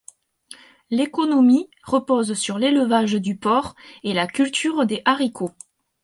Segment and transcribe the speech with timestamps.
[0.89, 5.51] L'économie repose sur l'élevage du porc et la culture des haricots.